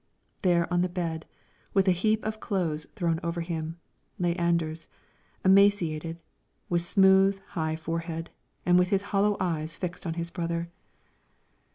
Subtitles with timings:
[0.41, 1.27] There on the bed,
[1.75, 3.77] with a heap of clothes thrown over him,
[4.17, 4.87] lay Anders,
[5.45, 6.19] emaciated,
[6.69, 8.31] with smooth, high forehead,
[8.65, 10.71] and with his hollow eyes fixed on his brother.